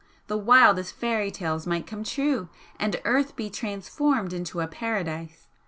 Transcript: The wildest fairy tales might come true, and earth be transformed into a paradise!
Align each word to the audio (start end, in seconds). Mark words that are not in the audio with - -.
The 0.25 0.35
wildest 0.35 0.95
fairy 0.95 1.29
tales 1.29 1.67
might 1.67 1.85
come 1.85 2.03
true, 2.03 2.49
and 2.79 2.99
earth 3.05 3.35
be 3.35 3.51
transformed 3.51 4.33
into 4.33 4.59
a 4.59 4.65
paradise! 4.67 5.45